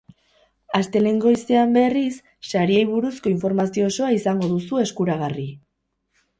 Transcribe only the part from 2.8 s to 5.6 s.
buruzko informazio osoa izango duzu eskuragarri.